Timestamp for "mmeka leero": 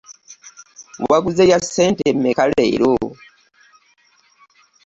2.15-2.93